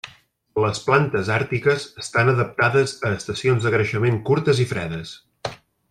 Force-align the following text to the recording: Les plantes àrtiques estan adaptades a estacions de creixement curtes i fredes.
Les 0.61 0.79
plantes 0.85 1.29
àrtiques 1.35 1.85
estan 2.05 2.33
adaptades 2.33 2.97
a 3.11 3.13
estacions 3.19 3.69
de 3.69 3.75
creixement 3.77 4.19
curtes 4.31 4.65
i 4.65 4.67
fredes. 4.73 5.15